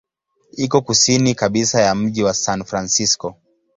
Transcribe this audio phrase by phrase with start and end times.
[0.57, 3.35] Iko kusini kabisa ya mji wa San Francisco.